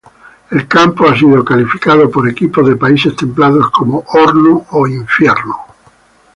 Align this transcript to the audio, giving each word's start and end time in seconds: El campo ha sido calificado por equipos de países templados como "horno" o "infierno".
El 0.49 0.67
campo 0.67 1.07
ha 1.07 1.15
sido 1.15 1.45
calificado 1.45 2.09
por 2.09 2.27
equipos 2.27 2.67
de 2.67 2.75
países 2.75 3.15
templados 3.15 3.69
como 3.69 4.03
"horno" 4.07 4.65
o 4.71 4.87
"infierno". 4.87 5.55